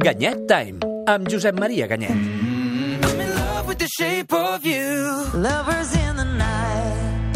Ganyet 0.00 0.48
Time, 0.48 0.80
amb 1.06 1.28
Josep 1.30 1.54
Maria 1.54 1.86
Ganyet. 1.86 2.10
I'm 2.10 3.20
in 3.20 3.30
love 3.30 3.68
with 3.68 3.78
the 3.78 3.86
shape 3.86 4.32
of 4.32 4.64
you. 4.66 5.28
Lovers 5.38 5.94
in 5.94 6.16
the 6.16 6.24
night. 6.24 7.30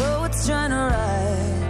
Oh, 0.00 0.24
it's 0.24 0.46
trying 0.46 0.70
to 0.70 0.80
ride. 0.88 1.66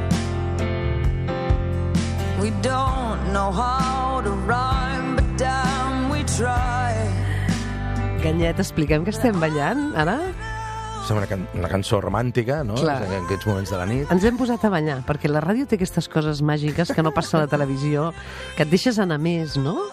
We 2.38 2.50
don't 2.62 3.32
know 3.32 3.50
how 3.50 4.20
to 4.22 4.30
rhyme, 4.46 5.16
but 5.16 5.26
damn, 5.34 6.10
we 6.14 6.22
try. 6.38 6.94
Ganyet, 8.22 8.60
expliquem 8.60 9.02
que 9.02 9.10
estem 9.10 9.40
ballant, 9.40 9.96
ara? 9.96 10.30
Una, 11.10 11.26
can 11.26 11.46
una 11.56 11.68
cançó 11.70 12.00
romàntica, 12.04 12.60
no? 12.66 12.76
Clar. 12.76 13.00
En 13.06 13.24
aquests 13.24 13.48
moments 13.48 13.72
de 13.72 13.78
la 13.80 13.86
nit. 13.88 14.10
Ens 14.12 14.24
hem 14.28 14.36
posat 14.40 14.64
a 14.66 14.70
ballar, 14.72 14.98
perquè 15.08 15.30
la 15.30 15.40
ràdio 15.44 15.66
té 15.68 15.78
aquestes 15.78 16.08
coses 16.12 16.42
màgiques 16.44 16.92
que 16.94 17.04
no 17.04 17.14
passa 17.16 17.38
a 17.38 17.44
la 17.46 17.50
televisió, 17.50 18.10
que 18.56 18.66
et 18.66 18.72
deixes 18.72 18.98
anar 19.00 19.20
més, 19.22 19.56
no? 19.56 19.88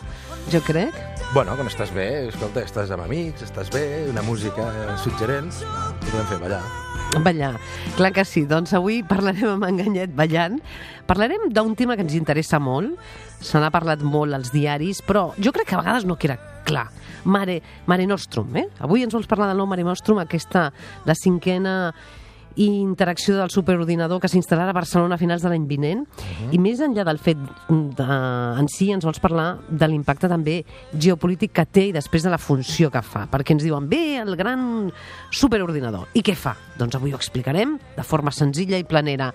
Jo 0.52 0.62
crec. 0.66 0.96
Bueno, 1.34 1.56
quan 1.58 1.70
estàs 1.72 1.94
bé, 1.96 2.28
escolta, 2.30 2.62
estàs 2.68 2.92
amb 2.94 3.06
amics, 3.08 3.46
estàs 3.48 3.72
bé, 3.74 3.86
una 4.12 4.24
música 4.26 4.68
suggerent, 5.02 5.54
podem 6.06 6.28
fer 6.30 6.42
ballar. 6.44 6.64
Ballar. 7.24 7.54
Clar 7.96 8.12
que 8.12 8.26
sí. 8.28 8.44
Doncs 8.50 8.74
avui 8.76 9.00
parlarem 9.08 9.54
amb 9.54 9.68
en 9.68 9.80
Ganyet 9.80 10.16
ballant. 10.18 10.60
Parlarem 11.08 11.48
d'un 11.54 11.76
tema 11.80 11.96
que 11.96 12.04
ens 12.04 12.18
interessa 12.18 12.60
molt. 12.60 13.00
Se 13.40 13.62
n'ha 13.62 13.72
parlat 13.72 14.04
molt 14.04 14.36
als 14.36 14.52
diaris, 14.52 15.02
però 15.06 15.30
jo 15.40 15.56
crec 15.56 15.70
que 15.70 15.78
a 15.78 15.82
vegades 15.84 16.06
no 16.06 16.20
queda 16.20 16.55
clar. 16.66 16.90
Mare, 17.26 17.62
Mare 17.90 18.06
Nostrum, 18.10 18.52
eh? 18.60 18.68
Avui 18.86 19.06
ens 19.06 19.16
vols 19.16 19.30
parlar 19.30 19.50
del 19.52 19.62
nou 19.62 19.70
Mare 19.70 19.86
Nostrum, 19.86 20.20
aquesta, 20.22 20.68
la 21.06 21.16
cinquena 21.18 21.94
interacció 22.56 23.36
del 23.38 23.52
superordinador 23.52 24.22
que 24.24 24.30
s'instal·larà 24.32 24.72
a 24.72 24.78
Barcelona 24.78 25.18
a 25.18 25.22
finals 25.22 25.44
de 25.44 25.52
l'any 25.52 25.68
vinent. 25.68 26.06
I 26.56 26.60
més 26.62 26.80
enllà 26.84 27.04
del 27.08 27.20
fet 27.20 27.42
de, 27.68 28.08
en 28.08 28.70
si 28.72 28.92
ens 28.96 29.06
vols 29.06 29.20
parlar 29.24 29.48
de 29.68 29.90
l'impacte 29.92 30.30
també 30.32 30.62
geopolític 30.94 31.56
que 31.56 31.68
té 31.68 31.88
i 31.90 31.96
després 31.96 32.24
de 32.24 32.32
la 32.32 32.40
funció 32.40 32.92
que 32.94 33.04
fa. 33.06 33.26
Perquè 33.32 33.56
ens 33.56 33.66
diuen, 33.66 33.90
bé, 33.92 34.22
el 34.24 34.36
gran 34.40 34.90
superordinador. 35.36 36.08
I 36.16 36.24
què 36.26 36.38
fa? 36.40 36.56
Doncs 36.80 36.96
avui 36.96 37.14
ho 37.14 37.20
explicarem 37.20 37.78
de 37.98 38.08
forma 38.08 38.32
senzilla 38.36 38.80
i 38.80 38.88
planera. 38.88 39.32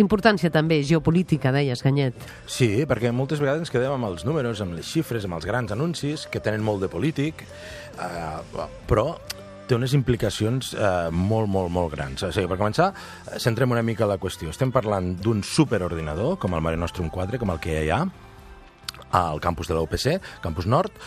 Importància 0.00 0.50
també 0.50 0.80
geopolítica, 0.82 1.52
deies, 1.54 1.84
Ganyet. 1.84 2.16
Sí, 2.50 2.82
perquè 2.88 3.12
moltes 3.14 3.38
vegades 3.38 3.62
ens 3.62 3.70
quedem 3.70 3.94
amb 3.94 4.08
els 4.08 4.24
números, 4.26 4.58
amb 4.64 4.74
les 4.74 4.88
xifres, 4.88 5.28
amb 5.28 5.38
els 5.38 5.46
grans 5.46 5.70
anuncis, 5.70 6.26
que 6.26 6.42
tenen 6.42 6.64
molt 6.66 6.82
de 6.82 6.90
polític, 6.90 7.44
eh, 7.44 8.64
però 8.90 9.12
té 9.68 9.76
unes 9.76 9.94
implicacions 9.96 10.72
eh, 10.74 11.10
molt, 11.10 11.48
molt, 11.50 11.72
molt 11.72 11.92
grans. 11.94 12.22
O 12.26 12.32
sigui, 12.34 12.48
per 12.50 12.60
començar, 12.60 12.90
eh, 13.26 13.38
centrem 13.42 13.72
una 13.72 13.84
mica 13.86 14.08
la 14.08 14.18
qüestió. 14.20 14.52
Estem 14.52 14.72
parlant 14.74 15.14
d'un 15.20 15.42
superordinador, 15.44 16.38
com 16.42 16.54
el 16.54 16.64
Mare 16.64 16.80
Nostrum 16.80 17.10
4, 17.12 17.40
com 17.42 17.54
el 17.54 17.62
que 17.62 17.80
hi 17.84 17.92
ha, 17.94 18.02
al 19.14 19.40
campus 19.40 19.70
de 19.70 19.76
la 19.76 19.84
UPC, 19.86 20.18
campus 20.42 20.66
nord, 20.66 20.98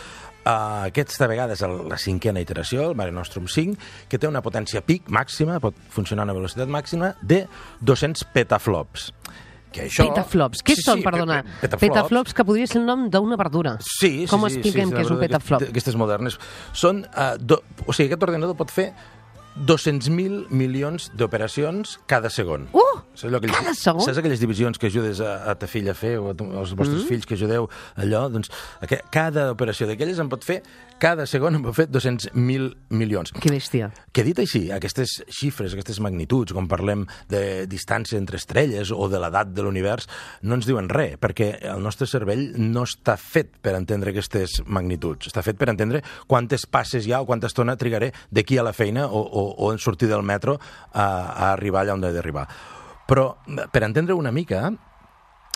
Uh, 0.48 0.86
aquesta 0.88 1.26
vegada 1.28 1.52
és 1.52 1.60
la 1.60 1.98
cinquena 2.00 2.40
iteració, 2.40 2.86
el 2.88 2.94
Mare 2.96 3.12
Nostrum 3.12 3.50
5, 3.52 3.74
que 4.08 4.16
té 4.16 4.28
una 4.30 4.40
potència 4.40 4.80
pic 4.80 5.10
màxima, 5.12 5.58
pot 5.60 5.76
funcionar 5.92 6.24
a 6.24 6.28
una 6.30 6.36
velocitat 6.38 6.70
màxima, 6.72 7.10
de 7.20 7.42
200 7.84 8.24
petaflops. 8.32 9.10
Que 9.72 9.82
això... 9.86 10.06
Petaflops. 10.08 10.62
Què 10.64 10.74
Sí, 10.78 10.82
són, 10.82 10.98
sí, 11.02 11.04
perdona? 11.04 11.42
pe- 11.42 11.48
pe- 11.48 11.58
petaflops. 11.68 11.82
petaflops, 11.92 12.34
que 12.34 12.44
podria 12.48 12.66
ser 12.66 12.80
el 12.80 12.86
nom 12.88 13.08
d'una 13.12 13.36
verdura. 13.36 13.76
Sí, 13.84 14.24
sí, 14.24 14.26
Com 14.30 14.46
sí, 14.48 14.54
expliquem 14.54 14.88
sí, 14.88 14.94
sí, 14.94 14.96
què 14.96 15.04
és 15.04 15.10
un 15.12 15.18
petaflop? 15.20 15.62
que 15.66 15.68
Aquestes 15.74 15.96
modernes. 16.00 16.38
Són, 16.72 17.04
uh, 17.12 17.34
do, 17.38 17.60
o 17.86 17.92
sigui, 17.92 18.08
aquest 18.08 18.22
ordinador 18.30 18.56
pot 18.56 18.70
fer 18.72 18.92
200.000 19.66 20.48
milions 20.50 21.10
d'operacions 21.18 21.98
cada 22.06 22.30
segon. 22.30 22.68
Uh! 22.72 22.98
Saps 23.18 23.34
que 23.40 23.50
Cada 23.50 23.74
segon? 23.74 24.04
Saps 24.06 24.18
aquelles 24.20 24.38
divisions 24.38 24.78
que 24.78 24.86
ajudes 24.86 25.20
a, 25.20 25.50
a 25.50 25.54
ta 25.58 25.66
filla 25.66 25.90
a 25.90 25.98
fer 25.98 26.18
o 26.20 26.30
a 26.30 26.34
tu, 26.38 26.46
als 26.54 26.74
vostres 26.78 27.02
mm. 27.02 27.08
fills 27.08 27.26
que 27.26 27.34
ajudeu 27.34 27.66
allò? 27.98 28.28
Doncs 28.30 28.52
aqu 28.84 29.00
cada 29.10 29.48
operació 29.50 29.88
d'aquelles 29.88 30.20
en 30.22 30.30
pot 30.30 30.44
fer, 30.46 30.60
cada 31.02 31.26
segon 31.26 31.58
en 31.58 31.64
pot 31.66 31.74
fer 31.74 31.88
200.000 31.90 32.94
milions. 32.94 33.32
Que 33.34 33.50
bèstia. 33.50 33.90
Que 34.14 34.22
dit 34.26 34.38
així, 34.38 34.68
aquestes 34.74 35.16
xifres, 35.34 35.74
aquestes 35.74 35.98
magnituds, 36.04 36.54
quan 36.54 36.70
parlem 36.70 37.06
de 37.30 37.66
distància 37.70 38.20
entre 38.20 38.38
estrelles 38.38 38.92
o 38.94 39.08
de 39.10 39.18
l'edat 39.22 39.50
de 39.54 39.66
l'univers, 39.66 40.06
no 40.42 40.58
ens 40.58 40.68
diuen 40.68 40.90
res, 40.92 41.16
perquè 41.18 41.50
el 41.72 41.82
nostre 41.82 42.06
cervell 42.10 42.52
no 42.58 42.86
està 42.86 43.16
fet 43.18 43.58
per 43.62 43.74
entendre 43.78 44.14
aquestes 44.14 44.60
magnituds. 44.66 45.32
Està 45.32 45.42
fet 45.42 45.58
per 45.58 45.72
entendre 45.72 46.04
quantes 46.30 46.66
passes 46.70 47.06
hi 47.06 47.14
ha 47.14 47.22
o 47.24 47.26
quanta 47.26 47.50
estona 47.50 47.76
trigaré 47.78 48.12
d'aquí 48.30 48.58
a 48.58 48.66
la 48.66 48.74
feina 48.76 49.08
o, 49.08 49.22
o, 49.22 49.47
o 49.56 49.72
en 49.72 49.80
sortir 49.82 50.08
del 50.10 50.22
metro 50.22 50.58
a, 50.92 51.04
a 51.04 51.52
arribar 51.52 51.84
allà 51.84 51.96
on 51.96 52.04
he 52.04 52.12
d'arribar. 52.14 52.46
Però, 53.08 53.30
per 53.72 53.82
entendre 53.86 54.14
una 54.14 54.32
mica, 54.34 54.66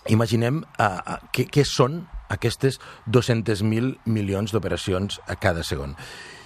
imaginem 0.08 0.62
uh, 0.80 1.19
què, 1.34 1.47
què 1.53 1.64
són 1.69 2.00
aquestes 2.32 2.78
200.000 3.12 4.08
milions 4.08 4.54
d'operacions 4.54 5.20
a 5.28 5.36
cada 5.36 5.64
segon. 5.66 5.92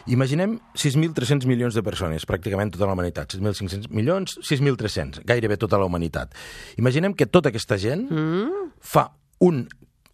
Imaginem 0.06 0.60
6.300 0.78 1.48
milions 1.50 1.74
de 1.74 1.82
persones, 1.82 2.26
pràcticament 2.26 2.70
tota 2.74 2.86
la 2.86 2.94
humanitat. 2.94 3.34
6.500 3.34 3.90
milions, 3.90 4.36
6.300, 4.38 5.24
gairebé 5.26 5.58
tota 5.58 5.80
la 5.80 5.88
humanitat. 5.88 6.34
Imaginem 6.78 7.14
que 7.14 7.26
tota 7.26 7.50
aquesta 7.50 7.78
gent 7.82 8.06
mm. 8.06 8.68
fa 8.78 9.08
un, 9.42 9.64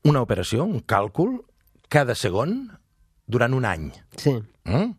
una 0.08 0.22
operació, 0.24 0.64
un 0.64 0.80
càlcul, 0.88 1.36
cada 1.92 2.16
segon 2.16 2.56
durant 3.28 3.52
un 3.52 3.68
any. 3.68 3.90
Sí. 4.16 4.38
Mm? 4.64 4.94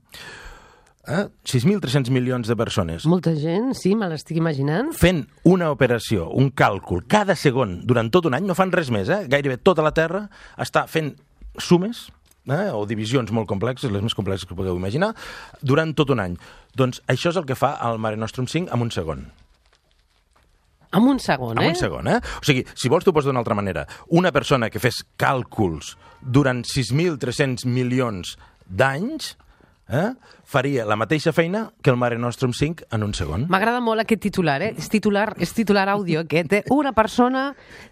Eh? 1.04 1.26
6.300 1.44 2.08
milions 2.16 2.48
de 2.48 2.56
persones 2.56 3.04
Molta 3.12 3.34
gent, 3.36 3.74
sí, 3.76 3.92
me 3.92 4.08
l'estic 4.08 4.38
imaginant. 4.40 4.94
fent 4.96 5.26
una 5.44 5.68
operació, 5.74 6.30
un 6.32 6.48
càlcul, 6.56 7.04
cada 7.12 7.36
segon, 7.36 7.82
durant 7.84 8.08
tot 8.10 8.30
un 8.30 8.38
any, 8.38 8.46
no 8.48 8.56
fan 8.56 8.72
res 8.72 8.88
més, 8.94 9.10
eh? 9.12 9.26
Gairebé 9.28 9.58
tota 9.60 9.84
la 9.84 9.92
Terra 9.92 10.30
està 10.56 10.86
fent 10.88 11.12
sumes, 11.60 12.06
eh? 12.48 12.70
o 12.72 12.86
divisions 12.88 13.36
molt 13.36 13.52
complexes, 13.52 13.92
les 13.92 14.02
més 14.02 14.16
complexes 14.16 14.48
que 14.48 14.56
podeu 14.56 14.80
imaginar, 14.80 15.12
durant 15.62 15.92
tot 15.94 16.16
un 16.16 16.24
any. 16.24 16.40
Doncs 16.80 17.04
això 17.12 17.36
és 17.36 17.42
el 17.42 17.50
que 17.52 17.60
fa 17.60 17.76
el 17.90 18.00
Mare 18.00 18.16
Nostrum 18.16 18.48
5 18.48 18.72
en 18.72 18.88
un 18.88 18.92
segon. 18.96 19.28
En 20.94 21.04
un 21.10 21.20
segon, 21.20 21.58
En 21.58 21.66
eh? 21.66 21.70
un 21.74 21.76
segon, 21.76 22.08
eh? 22.08 22.20
O 22.40 22.46
sigui, 22.48 22.64
si 22.80 22.88
vols, 22.88 23.04
t'ho 23.04 23.12
poso 23.12 23.28
d'una 23.28 23.42
altra 23.44 23.56
manera. 23.60 23.84
Una 24.14 24.32
persona 24.32 24.70
que 24.70 24.80
fes 24.80 25.04
càlculs 25.20 25.98
durant 26.22 26.64
6.300 26.64 27.66
milions 27.68 28.38
d'anys 28.70 29.34
eh? 29.94 30.08
faria 30.54 30.86
la 30.86 30.98
mateixa 31.00 31.32
feina 31.34 31.72
que 31.82 31.90
el 31.90 31.98
Mare 31.98 32.18
Nostrum 32.20 32.54
5 32.54 32.86
en 32.94 33.04
un 33.04 33.14
segon. 33.18 33.48
M'agrada 33.52 33.80
molt 33.82 34.04
aquest 34.04 34.22
titular, 34.28 34.60
eh? 34.62 34.74
És 34.78 34.90
titular, 34.92 35.32
és 35.42 35.54
titular 35.56 35.88
àudio 35.90 36.22
aquest, 36.24 36.54
eh? 36.54 36.62
Una 36.74 36.94
persona 36.94 37.46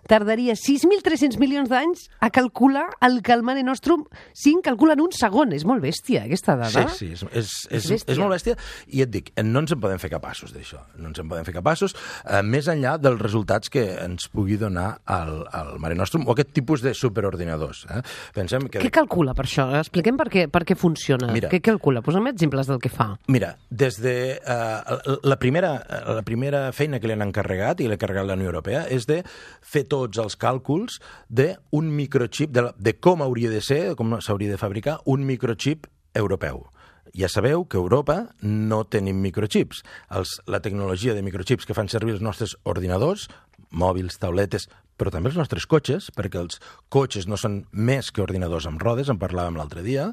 tardaria 0.09 0.53
6.300 0.59 1.39
milions 1.41 1.71
d'anys 1.71 2.05
a 2.19 2.29
calcular 2.29 2.85
el 3.07 3.21
que 3.25 3.33
el 3.33 3.41
Mare 3.47 3.63
Nostrum 3.65 4.03
5 4.37 4.61
calcula 4.67 4.93
en 4.97 5.01
un 5.07 5.15
segon. 5.15 5.55
És 5.57 5.65
molt 5.65 5.81
bèstia, 5.83 6.25
aquesta 6.27 6.57
dada. 6.59 6.85
Sí, 6.91 7.07
sí, 7.07 7.11
és, 7.15 7.23
és, 7.31 7.55
és, 7.71 7.89
bèstia. 7.95 8.13
és 8.13 8.21
molt 8.21 8.35
bèstia 8.35 8.57
i 8.91 9.01
et 9.05 9.11
dic, 9.11 9.31
no 9.41 9.63
ens 9.63 9.73
en 9.73 9.81
podem 9.81 10.01
fer 10.01 10.11
capaços 10.13 10.53
d'això, 10.53 10.83
no 10.99 11.09
ens 11.09 11.23
en 11.23 11.31
podem 11.31 11.47
fer 11.47 11.55
capaços, 11.55 11.95
eh, 12.25 12.43
més 12.45 12.69
enllà 12.71 12.97
dels 13.01 13.19
resultats 13.21 13.71
que 13.71 13.87
ens 14.03 14.29
pugui 14.31 14.59
donar 14.61 14.99
el, 15.09 15.33
el 15.57 15.73
Mare 15.81 15.97
Nostrum 15.97 16.27
o 16.27 16.35
aquest 16.35 16.53
tipus 16.53 16.85
de 16.85 16.93
superordinadors. 16.97 17.87
Eh? 17.89 18.03
Pensem 18.35 18.69
que... 18.69 18.83
Què 18.83 18.93
calcula 18.93 19.33
per 19.37 19.47
això? 19.47 19.69
Expliquem 19.81 20.19
per 20.19 20.29
què, 20.29 20.45
per 20.51 20.65
què 20.67 20.77
funciona. 20.77 21.31
Mira. 21.33 21.49
Què 21.51 21.61
calcula? 21.63 21.90
Posa'm 21.99 22.29
exemples 22.31 22.69
del 22.71 22.79
que 22.79 22.89
fa. 22.89 23.09
Mira, 23.27 23.57
des 23.69 23.99
de 23.99 24.15
uh, 24.39 25.17
la, 25.27 25.35
primera, 25.41 25.73
la 26.07 26.23
primera 26.23 26.69
feina 26.71 27.01
que 27.01 27.11
li 27.11 27.17
han 27.17 27.25
encarregat 27.27 27.83
i 27.83 27.89
l'ha 27.89 27.99
encarregat 27.99 28.29
la 28.29 28.39
Unió 28.39 28.47
Europea 28.53 28.85
és 28.87 29.09
de 29.09 29.19
fer 29.61 29.83
tots 29.91 30.21
els 30.23 30.39
càlculs 30.39 31.01
d'un 31.27 31.91
microchip, 31.91 32.55
de, 32.55 32.69
de 32.79 32.95
com 32.95 33.25
hauria 33.25 33.51
de 33.51 33.59
ser, 33.59 33.81
com 33.99 34.15
s'hauria 34.23 34.55
de 34.55 34.61
fabricar 34.61 35.01
un 35.11 35.27
microchip 35.27 35.91
europeu. 36.15 36.63
Ja 37.11 37.27
sabeu 37.27 37.65
que 37.67 37.75
a 37.75 37.83
Europa 37.83 38.29
no 38.41 38.85
tenim 38.87 39.19
microchips. 39.19 39.81
Els, 40.15 40.37
la 40.47 40.61
tecnologia 40.63 41.15
de 41.17 41.23
microchips 41.25 41.67
que 41.67 41.75
fan 41.75 41.91
servir 41.91 42.15
els 42.15 42.23
nostres 42.23 42.55
ordinadors, 42.63 43.27
mòbils, 43.71 44.15
tauletes, 44.21 44.69
però 44.95 45.11
també 45.11 45.31
els 45.31 45.39
nostres 45.39 45.65
cotxes, 45.65 46.11
perquè 46.15 46.39
els 46.39 46.61
cotxes 46.93 47.27
no 47.27 47.39
són 47.39 47.63
més 47.73 48.11
que 48.13 48.23
ordinadors 48.23 48.67
amb 48.69 48.81
rodes, 48.83 49.09
en 49.09 49.19
parlàvem 49.19 49.57
l'altre 49.57 49.83
dia, 49.83 50.11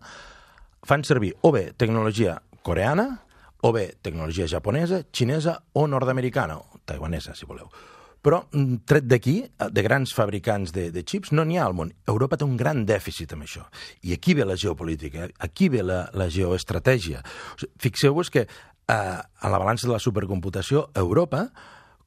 fan 0.86 1.04
servir 1.04 1.34
o 1.42 1.52
bé 1.52 1.72
tecnologia 1.76 2.40
coreana, 2.62 3.22
o 3.62 3.72
bé 3.72 3.96
tecnologia 4.02 4.46
japonesa, 4.46 5.02
xinesa 5.12 5.58
o 5.72 5.86
nord-americana, 5.86 6.58
o 6.58 6.80
taiwanesa, 6.84 7.34
si 7.34 7.46
voleu. 7.46 7.70
Però, 8.22 8.42
mm, 8.52 8.82
tret 8.84 9.06
d'aquí, 9.06 9.44
de 9.70 9.82
grans 9.82 10.12
fabricants 10.14 10.72
de, 10.74 10.90
de 10.90 11.02
xips, 11.06 11.30
no 11.32 11.44
n'hi 11.46 11.58
ha 11.58 11.64
al 11.66 11.74
món. 11.74 11.92
Europa 12.06 12.36
té 12.36 12.44
un 12.44 12.56
gran 12.58 12.84
dèficit 12.86 13.32
amb 13.32 13.46
això. 13.46 13.64
I 14.02 14.12
aquí 14.12 14.34
ve 14.34 14.44
la 14.44 14.56
geopolítica, 14.56 15.28
aquí 15.38 15.68
ve 15.68 15.84
la, 15.86 16.08
la 16.12 16.28
geoestratègia. 16.28 17.22
Fixeu-vos 17.78 18.30
que 18.30 18.44
eh, 18.44 18.90
a 18.90 19.48
la 19.48 19.58
balança 19.58 19.86
de 19.86 19.94
la 19.94 20.02
supercomputació, 20.02 20.88
Europa 20.94 21.48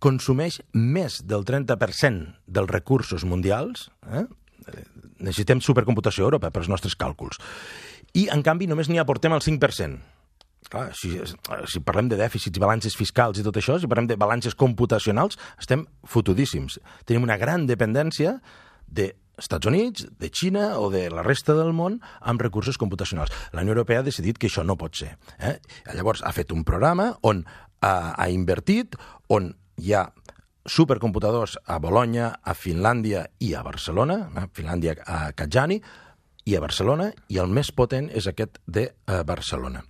consumeix 0.02 0.60
més 0.74 1.22
del 1.24 1.46
30% 1.46 2.42
dels 2.48 2.72
recursos 2.72 3.24
mundials, 3.24 3.90
eh? 4.12 4.26
necessitem 5.22 5.62
supercomputació 5.62 6.26
a 6.26 6.30
Europa 6.30 6.52
per 6.52 6.64
als 6.64 6.70
nostres 6.72 6.98
càlculs, 6.98 7.40
i 8.18 8.28
en 8.34 8.44
canvi 8.44 8.68
només 8.68 8.90
n'hi 8.90 9.00
aportem 9.02 9.34
el 9.34 9.44
5%. 9.44 10.00
clar, 10.72 10.92
si, 10.96 11.18
si 11.68 11.80
parlem 11.84 12.08
de 12.08 12.19
dèficits 12.19 12.60
balances 12.60 12.96
fiscals 12.96 13.40
i 13.40 13.44
tot 13.44 13.58
això, 13.58 13.80
si 13.80 13.90
parlem 13.92 14.08
de 14.08 14.16
balances 14.16 14.56
computacionals, 14.56 15.38
estem 15.60 15.86
fotudíssims. 16.08 16.80
Tenim 17.06 17.24
una 17.24 17.38
gran 17.38 17.66
dependència 17.68 18.38
de 18.88 19.12
Estats 19.42 19.68
Units, 19.68 20.06
de 20.19 20.30
Xina 20.30 20.78
o 20.80 20.90
de 20.94 21.10
la 21.10 21.24
resta 21.25 21.56
del 21.58 21.74
món 21.74 22.00
amb 22.19 22.42
recursos 22.42 22.78
computacionals. 22.78 23.34
La 23.52 23.66
Unió 23.66 23.74
Europea 23.74 24.00
ha 24.00 24.08
decidit 24.08 24.38
que 24.38 24.48
això 24.52 24.63
no 24.63 24.78
pot 24.78 24.96
ser. 24.96 25.16
Eh? 25.40 25.58
Llavors 25.96 26.22
ha 26.24 26.34
fet 26.36 26.54
un 26.54 26.63
programa 26.68 27.12
on 27.28 27.44
ha, 27.81 28.13
ha 28.13 28.30
invertit, 28.30 28.96
on 29.34 29.52
hi 29.81 29.96
ha 29.98 30.06
supercomputadors 30.69 31.58
a 31.66 31.80
Bologna, 31.81 32.36
a 32.44 32.54
Finlàndia 32.54 33.25
i 33.42 33.56
a 33.58 33.63
Barcelona, 33.66 34.28
a 34.38 34.46
Finlàndia 34.54 34.96
a 35.02 35.31
Kajani, 35.34 35.81
i 36.46 36.56
a 36.58 36.62
Barcelona, 36.64 37.12
i 37.30 37.38
el 37.42 37.48
més 37.54 37.72
potent 37.72 38.10
és 38.14 38.28
aquest 38.28 38.60
de 38.68 38.88
uh, 39.08 39.22
Barcelona. 39.28 39.84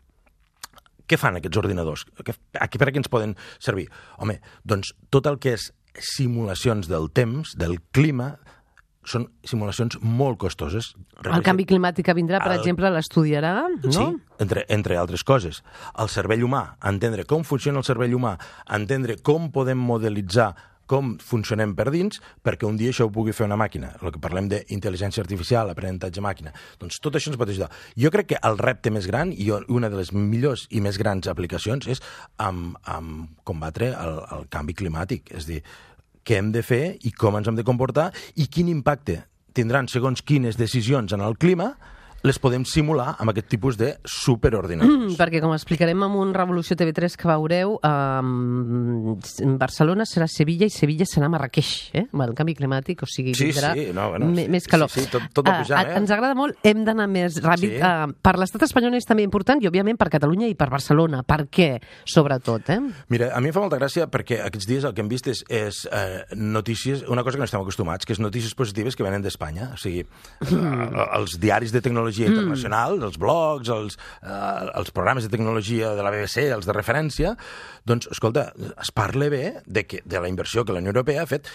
Què 1.07 1.17
fan 1.19 1.35
aquests 1.39 1.59
ordinadors? 1.59 2.05
Que, 2.23 2.31
a, 2.55 2.67
per 2.67 2.87
a 2.87 2.91
què 2.93 3.01
ens 3.01 3.11
poden 3.11 3.35
servir? 3.59 3.87
Home, 4.17 4.39
doncs 4.63 4.93
tot 5.11 5.27
el 5.27 5.39
que 5.43 5.57
és 5.57 5.69
simulacions 5.99 6.87
del 6.87 7.09
temps, 7.11 7.55
del 7.59 7.77
clima, 7.91 8.35
són 9.03 9.25
simulacions 9.43 9.97
molt 10.05 10.37
costoses. 10.43 10.91
El 11.25 11.41
canvi 11.43 11.65
climàtic 11.65 12.05
que 12.05 12.13
vindrà, 12.15 12.37
per 12.43 12.51
El- 12.53 12.59
exemple, 12.59 12.91
l'estudiarà, 12.93 13.55
no? 13.83 13.91
Sí, 13.91 14.05
entre, 14.39 14.63
entre 14.69 14.97
altres 15.01 15.23
coses. 15.27 15.63
El 15.99 16.07
cervell 16.13 16.45
humà, 16.45 16.77
entendre 16.85 17.25
com 17.25 17.43
funciona 17.43 17.81
el 17.81 17.87
cervell 17.87 18.13
humà, 18.15 18.35
entendre 18.69 19.17
com 19.25 19.49
podem 19.51 19.81
modelitzar 19.81 20.51
com 20.91 21.13
funcionem 21.23 21.71
per 21.77 21.87
dins, 21.93 22.19
perquè 22.43 22.67
un 22.67 22.75
dia 22.79 22.91
això 22.91 23.07
ho 23.07 23.13
pugui 23.15 23.31
fer 23.35 23.45
una 23.47 23.57
màquina. 23.59 23.93
El 24.01 24.11
que 24.11 24.19
parlem 24.23 24.49
d'intel·ligència 24.51 25.23
artificial, 25.23 25.71
aprenentatge 25.71 26.23
màquina. 26.23 26.51
Doncs 26.81 26.99
tot 27.03 27.15
això 27.15 27.31
ens 27.31 27.39
pot 27.39 27.51
ajudar. 27.51 27.69
Jo 27.95 28.11
crec 28.11 28.33
que 28.33 28.41
el 28.47 28.59
repte 28.59 28.91
més 28.91 29.07
gran 29.07 29.31
i 29.31 29.47
una 29.71 29.91
de 29.91 30.01
les 30.01 30.11
millors 30.11 30.67
i 30.69 30.83
més 30.83 30.99
grans 30.99 31.31
aplicacions 31.31 31.87
és 31.91 32.03
amb, 32.43 32.75
amb 32.83 33.39
combatre 33.47 33.93
el, 33.95 34.19
el 34.35 34.45
canvi 34.51 34.75
climàtic. 34.75 35.31
És 35.37 35.47
dir, 35.47 35.61
què 36.27 36.41
hem 36.41 36.51
de 36.51 36.65
fer 36.65 36.83
i 37.07 37.13
com 37.15 37.39
ens 37.39 37.47
hem 37.47 37.57
de 37.57 37.67
comportar 37.67 38.11
i 38.35 38.49
quin 38.51 38.69
impacte 38.71 39.21
tindran 39.55 39.89
segons 39.91 40.21
quines 40.23 40.59
decisions 40.59 41.15
en 41.15 41.23
el 41.23 41.39
clima 41.39 41.73
les 42.23 42.37
podem 42.39 42.63
simular 42.65 43.15
amb 43.19 43.31
aquest 43.31 43.47
tipus 43.49 43.77
de 43.77 43.95
superordinadors. 44.05 45.13
Mm, 45.13 45.15
perquè, 45.17 45.41
com 45.41 45.53
explicarem 45.55 46.03
en 46.05 46.11
un 46.21 46.33
Revolució 46.33 46.75
TV3 46.77 47.15
que 47.17 47.27
veureu, 47.27 47.79
eh, 47.81 49.47
Barcelona 49.57 50.05
serà 50.05 50.27
Sevilla 50.29 50.67
i 50.67 50.73
Sevilla 50.73 51.05
serà 51.09 51.29
Marrakeix, 51.31 51.89
eh? 51.97 52.05
amb 52.11 52.23
el 52.27 52.33
canvi 52.37 52.55
climàtic, 52.57 53.01
o 53.03 53.09
sigui, 53.09 53.33
Sí, 53.35 53.49
vindrà 53.51 53.73
sí, 53.73 53.87
no, 53.95 54.09
bueno, 54.13 54.29
sí, 54.35 54.47
més 54.49 54.67
calor. 54.67 54.89
sí, 54.89 55.01
sí, 55.01 55.09
tot- 55.11 55.29
tot 55.33 55.47
va 55.47 55.55
Ah, 55.57 55.63
pujant, 55.63 55.87
eh? 55.89 55.97
Ens 55.97 56.11
agrada 56.11 56.35
molt, 56.35 56.57
hem 56.63 56.83
d'anar 56.85 57.07
més 57.09 57.41
ràpid. 57.41 57.77
Sí. 57.77 57.81
Eh, 57.81 58.13
per 58.21 58.37
l'estat 58.37 58.61
espanyol 58.63 58.93
és 58.95 59.05
també 59.05 59.23
important 59.23 59.61
i, 59.61 59.67
òbviament, 59.67 59.97
per 59.97 60.09
Catalunya 60.09 60.47
i 60.47 60.55
per 60.55 60.69
Barcelona. 60.69 61.23
Per 61.23 61.47
què, 61.49 61.81
sobretot? 62.05 62.69
Eh? 62.69 62.79
Mira, 63.09 63.31
a 63.35 63.41
mi 63.41 63.47
em 63.49 63.53
fa 63.53 63.59
molta 63.63 63.77
gràcia 63.79 64.07
perquè 64.07 64.41
aquests 64.45 64.67
dies 64.67 64.83
el 64.83 64.93
que 64.93 65.01
hem 65.01 65.09
vist 65.09 65.27
és, 65.27 65.43
és 65.49 65.87
eh, 65.91 66.23
notícies, 66.35 67.03
una 67.07 67.23
cosa 67.23 67.37
que 67.37 67.39
no 67.39 67.45
estem 67.45 67.61
acostumats, 67.61 68.05
que 68.05 68.13
és 68.13 68.19
notícies 68.19 68.53
positives 68.55 68.95
que 68.95 69.03
venen 69.03 69.21
d'Espanya. 69.21 69.71
O 69.73 69.77
sigui, 69.77 70.05
eh, 70.41 71.07
els 71.17 71.39
diaris 71.39 71.71
de 71.71 71.81
tecnologia 71.81 72.10
internacional, 72.19 72.97
els 73.03 73.19
blogs, 73.21 73.69
els, 73.69 73.99
eh, 74.21 74.71
els 74.77 74.91
programes 74.91 75.27
de 75.27 75.31
tecnologia 75.33 75.93
de 75.95 76.03
la 76.03 76.11
BBC, 76.11 76.49
els 76.51 76.67
de 76.67 76.75
referència, 76.75 77.35
doncs, 77.85 78.09
escolta, 78.11 78.51
es 78.71 78.91
parla 78.91 79.29
bé 79.31 79.45
de, 79.65 79.85
que, 79.87 80.01
de 80.05 80.19
la 80.19 80.29
inversió 80.31 80.65
que 80.65 80.75
la 80.75 80.83
Unió 80.83 80.93
Europea 80.95 81.23
ha 81.23 81.29
fet 81.29 81.49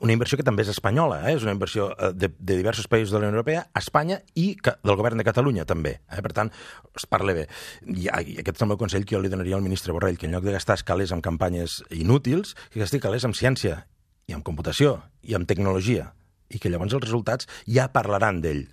una 0.00 0.14
inversió 0.14 0.38
que 0.40 0.44
també 0.46 0.64
és 0.64 0.70
espanyola, 0.72 1.18
eh? 1.28 1.34
és 1.36 1.42
una 1.44 1.52
inversió 1.52 1.90
eh, 1.92 2.12
de, 2.16 2.30
de 2.38 2.56
diversos 2.56 2.88
països 2.88 3.12
de 3.12 3.18
la 3.18 3.26
Unió 3.26 3.36
Europea, 3.36 3.66
a 3.72 3.82
Espanya 3.82 4.22
i 4.38 4.54
del 4.64 4.96
govern 4.96 5.20
de 5.20 5.26
Catalunya 5.26 5.66
també. 5.68 5.98
Eh? 6.08 6.22
Per 6.24 6.32
tant, 6.32 6.52
es 6.96 7.04
parla 7.10 7.34
bé. 7.36 7.44
I, 7.84 8.08
I 8.08 8.38
aquest 8.40 8.56
és 8.56 8.64
el 8.64 8.72
meu 8.72 8.80
consell 8.80 9.04
que 9.04 9.16
jo 9.16 9.20
li 9.22 9.32
donaria 9.32 9.58
al 9.58 9.64
ministre 9.64 9.92
Borrell, 9.92 10.16
que 10.16 10.30
en 10.30 10.36
lloc 10.36 10.46
de 10.48 10.56
gastar 10.56 10.78
escalers 10.80 11.12
amb 11.12 11.24
campanyes 11.24 11.82
inútils, 11.92 12.56
que 12.72 12.80
gasti 12.80 13.02
calés 13.04 13.28
amb 13.28 13.36
ciència 13.36 13.82
i 14.30 14.36
amb 14.36 14.46
computació 14.46 14.96
i 15.28 15.36
amb 15.36 15.48
tecnologia 15.50 16.12
i 16.52 16.60
que 16.62 16.70
llavors 16.72 16.94
els 16.94 17.04
resultats 17.04 17.48
ja 17.66 17.88
parlaran 17.92 18.40
d'ell. 18.44 18.66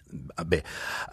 Bé, 0.45 0.63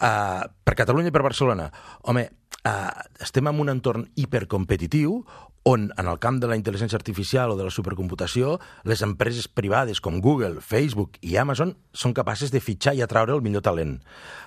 uh, 0.00 0.44
per 0.64 0.78
Catalunya 0.78 1.12
i 1.12 1.14
per 1.14 1.24
Barcelona, 1.26 1.70
home, 2.04 2.28
uh, 2.66 2.90
estem 3.22 3.48
en 3.48 3.60
un 3.62 3.72
entorn 3.72 4.08
hipercompetitiu 4.14 5.20
on 5.66 5.88
en 5.98 6.06
el 6.06 6.18
camp 6.22 6.36
de 6.38 6.46
la 6.46 6.54
intel·ligència 6.54 6.98
artificial 6.98 7.50
o 7.50 7.56
de 7.58 7.64
la 7.66 7.74
supercomputació 7.74 8.60
les 8.86 9.02
empreses 9.02 9.48
privades 9.50 9.98
com 9.98 10.20
Google, 10.22 10.60
Facebook 10.62 11.18
i 11.26 11.34
Amazon 11.42 11.74
són 11.90 12.14
capaces 12.14 12.54
de 12.54 12.62
fitxar 12.62 12.94
i 12.94 13.02
atraure 13.02 13.34
el 13.34 13.42
millor 13.42 13.64
talent. 13.66 13.96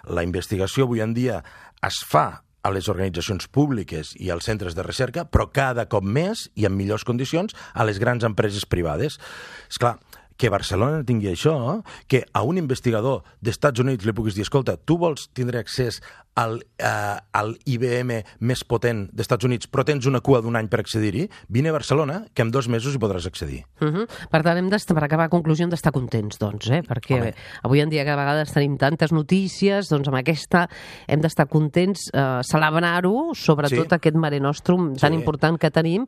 La 0.08 0.24
investigació 0.24 0.88
avui 0.88 1.04
en 1.04 1.18
dia 1.18 1.42
es 1.84 2.00
fa 2.08 2.46
a 2.64 2.72
les 2.72 2.88
organitzacions 2.92 3.48
públiques 3.52 4.14
i 4.20 4.32
als 4.32 4.48
centres 4.48 4.76
de 4.76 4.84
recerca, 4.84 5.26
però 5.28 5.50
cada 5.52 5.88
cop 5.92 6.04
més 6.04 6.48
i 6.56 6.68
en 6.68 6.76
millors 6.76 7.04
condicions 7.08 7.56
a 7.74 7.84
les 7.88 8.00
grans 8.00 8.24
empreses 8.28 8.64
privades. 8.68 9.20
És 9.68 9.80
clar, 9.80 9.98
que 10.40 10.50
Barcelona 10.50 11.04
tingui 11.04 11.34
això, 11.34 11.84
que 12.08 12.24
a 12.32 12.44
un 12.48 12.58
investigador 12.62 13.26
d'Estats 13.44 13.84
Units 13.84 14.08
li 14.08 14.16
puguis 14.16 14.38
dir, 14.38 14.46
escolta, 14.48 14.78
tu 14.80 14.96
vols 15.02 15.28
tindre 15.36 15.60
accés 15.60 16.00
al, 16.40 16.62
uh, 16.80 17.18
al 17.36 17.58
IBM 17.68 18.22
més 18.48 18.62
potent 18.64 19.02
d'Estats 19.12 19.44
Units, 19.44 19.68
però 19.68 19.84
tens 19.84 20.08
una 20.08 20.22
cua 20.24 20.40
d'un 20.40 20.56
any 20.56 20.70
per 20.72 20.80
accedir-hi, 20.80 21.26
vine 21.52 21.74
a 21.74 21.76
Barcelona, 21.76 22.22
que 22.34 22.46
en 22.46 22.54
dos 22.56 22.70
mesos 22.72 22.96
hi 22.96 23.02
podràs 23.02 23.28
accedir. 23.28 23.66
Uh 23.82 23.90
-huh. 23.92 24.06
Per 24.32 24.42
tant, 24.44 24.58
hem 24.58 24.70
d'estar, 24.70 24.96
per 24.96 25.04
acabar 25.04 25.26
a 25.26 25.30
conclusió, 25.30 25.66
hem 25.66 25.70
d'estar 25.70 25.92
contents, 25.92 26.40
doncs, 26.40 26.70
eh? 26.70 26.82
perquè 26.84 27.20
Home. 27.20 27.34
avui 27.64 27.82
en 27.82 27.90
dia 27.90 28.06
que 28.06 28.12
a 28.12 28.16
vegades 28.16 28.54
tenim 28.54 28.78
tantes 28.78 29.12
notícies, 29.12 29.90
doncs 29.90 30.08
amb 30.08 30.18
aquesta 30.18 30.70
hem 31.08 31.20
d'estar 31.20 31.48
contents, 31.48 32.10
eh, 32.14 32.40
celebrar-ho, 32.44 33.34
sobretot 33.34 33.90
Sí. 33.90 33.96
aquest 33.96 34.16
Mare 34.16 34.40
Nostrum 34.40 34.96
tan 34.96 35.12
Sí. 35.12 35.20
important 35.20 35.60
que 35.60 35.72
tenim, 35.72 36.06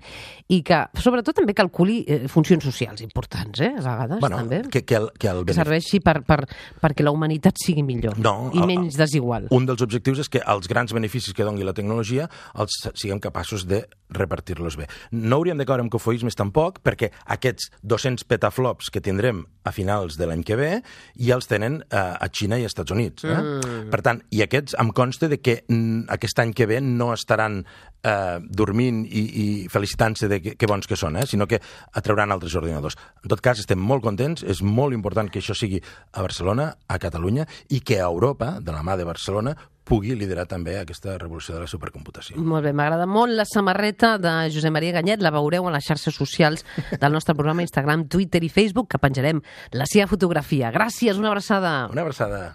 i 0.47 0.61
que, 0.63 0.87
sobretot, 0.93 1.35
també 1.35 1.53
calculi 1.53 2.05
eh, 2.07 2.27
funcions 2.29 2.63
socials 2.63 3.01
importants, 3.01 3.59
eh? 3.59 3.73
a 3.77 3.81
vegades, 3.81 4.20
Bueno, 4.21 4.37
també. 4.37 4.61
que, 4.71 4.83
que, 4.85 4.95
el, 4.95 5.09
que 5.19 5.27
el 5.31 5.43
que 5.45 5.55
serveixi 5.57 5.99
per, 5.99 6.21
per, 6.27 6.45
perquè 6.81 7.03
la 7.03 7.11
humanitat 7.11 7.57
sigui 7.59 7.83
millor 7.83 8.17
No, 8.21 8.51
i 8.53 8.61
el- 8.61 8.67
menys 8.69 8.97
desigual. 8.99 9.47
Un 9.51 9.65
dels 9.67 9.81
objectius 9.83 10.23
és 10.23 10.29
que 10.31 10.43
els 10.45 10.69
grans 10.71 10.93
beneficis 10.93 11.33
que 11.35 11.43
doni 11.47 11.65
la 11.67 11.73
tecnologia 11.77 12.29
els 12.61 12.77
siguem 12.93 13.19
capaços 13.19 13.65
de 13.67 13.83
repartir-los 14.11 14.75
bé. 14.77 14.87
No 15.11 15.37
hauríem 15.39 15.57
de 15.57 15.65
caure 15.65 15.83
en 15.83 15.89
cofoismes 15.89 16.35
tampoc, 16.35 16.81
perquè 16.83 17.11
aquests 17.31 17.69
200 17.83 18.25
petaflops 18.27 18.89
que 18.91 19.01
tindrem 19.03 19.45
a 19.63 19.71
finals 19.71 20.17
de 20.19 20.27
l'any 20.27 20.43
que 20.43 20.57
ve 20.59 20.71
ja 21.15 21.35
els 21.37 21.47
tenen 21.47 21.79
eh, 21.89 21.95
a 21.97 22.27
Xina 22.31 22.57
i 22.59 22.65
als 22.65 22.73
Estats 22.75 22.91
Units. 22.91 23.23
Eh? 23.23 23.35
Mm. 23.37 23.87
Per 23.93 24.01
tant, 24.03 24.21
i 24.31 24.41
aquests 24.43 24.75
em 24.81 24.91
consta 24.95 25.29
de 25.31 25.39
que 25.39 25.61
aquest 26.11 26.39
any 26.43 26.51
que 26.57 26.67
ve 26.67 26.81
no 26.83 27.11
estaran 27.13 27.61
eh, 28.03 28.39
dormint 28.49 29.03
i, 29.05 29.23
i 29.43 29.45
felicitant-se 29.71 30.27
de 30.31 30.41
que, 30.41 30.55
que 30.59 30.67
bons 30.69 30.87
que 30.89 30.97
són, 30.99 31.15
eh? 31.21 31.25
sinó 31.29 31.47
que 31.47 31.61
atrauran 31.93 32.31
altres 32.33 32.55
ordinadors. 32.59 32.97
En 33.23 33.31
tot 33.31 33.41
cas, 33.41 33.61
estem 33.63 33.79
molt 33.79 34.03
contents, 34.11 34.43
és 34.43 34.61
molt 34.61 34.93
important 34.97 35.31
que 35.31 35.41
això 35.41 35.57
sigui 35.57 35.81
a 35.81 36.21
Barcelona, 36.21 36.73
a 36.87 36.99
Catalunya, 37.01 37.47
i 37.71 37.81
que 37.81 38.01
a 38.01 38.09
Europa, 38.09 38.57
de 38.61 38.75
la 38.75 38.83
mà 38.83 38.99
de 38.99 39.07
Barcelona, 39.07 39.55
pugui 39.91 40.13
liderar 40.15 40.45
també 40.47 40.77
aquesta 40.79 41.17
revolució 41.17 41.55
de 41.55 41.63
la 41.63 41.69
supercomputació. 41.69 42.37
Molt 42.39 42.63
bé, 42.67 42.71
m'agrada 42.77 43.07
molt 43.09 43.33
la 43.35 43.47
samarreta 43.49 44.13
de 44.21 44.33
Josep 44.53 44.73
Maria 44.73 44.95
Ganyet, 44.99 45.23
la 45.23 45.33
veureu 45.33 45.67
a 45.67 45.73
les 45.73 45.87
xarxes 45.87 46.15
socials 46.15 46.65
del 46.91 47.11
nostre 47.11 47.35
programa 47.35 47.65
Instagram, 47.65 48.05
Twitter 48.11 48.43
i 48.45 48.51
Facebook, 48.53 48.91
que 48.93 49.01
penjarem 49.01 49.41
la 49.75 49.89
seva 49.89 50.07
fotografia. 50.11 50.71
Gràcies, 50.71 51.19
una 51.19 51.31
abraçada. 51.33 51.73
Una 51.91 52.05
abraçada. 52.05 52.45